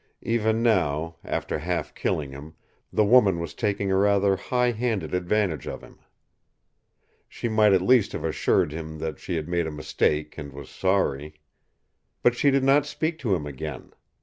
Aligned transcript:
Even 0.23 0.63
now, 0.63 1.17
after 1.23 1.59
half 1.59 1.93
killing 1.93 2.31
him, 2.31 2.55
the 2.91 3.05
woman 3.05 3.37
was 3.39 3.53
taking 3.53 3.91
a 3.91 3.95
rather 3.97 4.35
high 4.35 4.71
handed 4.71 5.13
advantage 5.13 5.67
of 5.67 5.83
him. 5.83 5.99
She 7.29 7.47
might 7.47 7.71
at 7.71 7.83
least 7.83 8.13
have 8.13 8.23
assured 8.25 8.71
him 8.71 8.97
that 8.97 9.19
she 9.19 9.35
had 9.35 9.47
made 9.47 9.67
a 9.67 9.71
mistake 9.71 10.39
and 10.39 10.53
was 10.53 10.71
sorry. 10.71 11.35
But 12.23 12.33
she 12.33 12.49
did 12.49 12.63
not 12.63 12.87
speak 12.87 13.19
to 13.19 13.35
him 13.35 13.45
again. 13.45 13.91